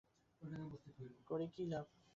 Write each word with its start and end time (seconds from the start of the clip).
করে 1.27 1.45
কী 1.53 1.63
লাভ? 1.65 1.85